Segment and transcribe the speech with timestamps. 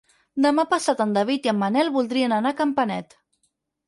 [0.43, 3.15] Demà passat en David i en Manel voldrien anar a Campanet.